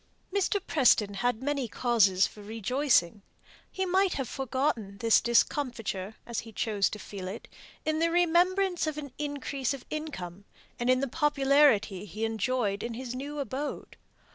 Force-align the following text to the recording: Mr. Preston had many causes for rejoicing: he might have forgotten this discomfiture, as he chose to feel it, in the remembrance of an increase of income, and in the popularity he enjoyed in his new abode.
Mr. 0.33 0.59
Preston 0.65 1.13
had 1.13 1.43
many 1.43 1.67
causes 1.67 2.25
for 2.25 2.41
rejoicing: 2.41 3.21
he 3.69 3.85
might 3.85 4.13
have 4.13 4.27
forgotten 4.27 4.97
this 4.97 5.21
discomfiture, 5.21 6.15
as 6.25 6.39
he 6.39 6.51
chose 6.51 6.89
to 6.89 6.97
feel 6.97 7.27
it, 7.27 7.47
in 7.85 7.99
the 7.99 8.09
remembrance 8.09 8.87
of 8.87 8.97
an 8.97 9.13
increase 9.19 9.75
of 9.75 9.85
income, 9.91 10.43
and 10.79 10.89
in 10.89 11.01
the 11.01 11.07
popularity 11.07 12.05
he 12.05 12.25
enjoyed 12.25 12.81
in 12.81 12.95
his 12.95 13.13
new 13.13 13.37
abode. 13.37 13.95